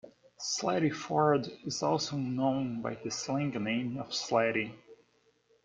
Slatyford 0.39 1.63
is 1.67 1.83
also 1.83 2.15
known 2.15 2.81
by 2.81 2.95
the 2.95 3.11
slang 3.11 3.51
name 3.51 3.97
of 3.99 4.07
'Slaty'. 4.11 4.73